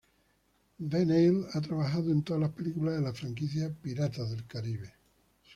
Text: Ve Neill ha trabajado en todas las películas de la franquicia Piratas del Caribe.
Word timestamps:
Ve 0.79 1.05
Neill 1.05 1.45
ha 1.53 1.61
trabajado 1.61 2.09
en 2.11 2.23
todas 2.23 2.41
las 2.41 2.53
películas 2.53 2.95
de 2.95 3.01
la 3.03 3.13
franquicia 3.13 3.71
Piratas 3.83 4.31
del 4.31 4.47
Caribe. 4.47 4.95